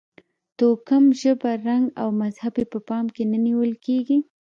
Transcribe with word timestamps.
توکم، 0.57 1.03
ژبه، 1.21 1.51
رنګ 1.67 1.85
او 2.01 2.07
مذهب 2.21 2.53
یې 2.59 2.65
په 2.73 2.79
پام 2.87 3.05
کې 3.15 3.23
نه 3.31 3.37
نیول 3.45 3.71
کېږي. 3.85 4.17